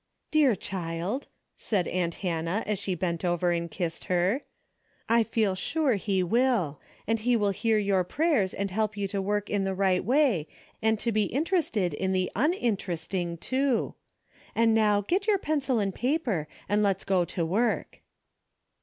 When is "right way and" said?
9.75-10.97